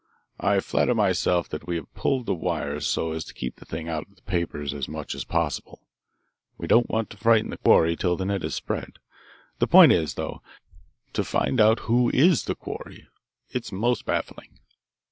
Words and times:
"I 0.39 0.61
flatter 0.61 0.95
myself 0.95 1.47
that 1.49 1.67
we 1.67 1.75
have 1.75 1.93
pulled 1.93 2.25
the 2.25 2.33
wires 2.33 2.87
so 2.87 3.11
as 3.11 3.23
to 3.25 3.35
keep 3.35 3.57
the 3.57 3.65
thing 3.65 3.87
out 3.87 4.07
of 4.09 4.15
the 4.15 4.23
papers 4.23 4.73
as 4.73 4.87
much 4.87 5.13
as 5.13 5.23
possible. 5.25 5.83
We 6.57 6.65
don't 6.65 6.89
want 6.89 7.11
to 7.11 7.17
frighten 7.17 7.51
the 7.51 7.59
quarry 7.59 7.95
till 7.95 8.17
the 8.17 8.25
net 8.25 8.43
is 8.43 8.55
spread. 8.55 8.93
The 9.59 9.67
point 9.67 9.91
is, 9.91 10.15
though, 10.15 10.41
to 11.13 11.23
find 11.23 11.61
out 11.61 11.81
who 11.81 12.09
is 12.09 12.45
the 12.45 12.55
quarry. 12.55 13.09
It's 13.51 13.71
most 13.71 14.03
baffling." 14.07 14.57